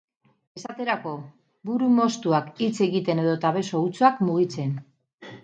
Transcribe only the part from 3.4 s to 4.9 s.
beso hutsak mugitzen.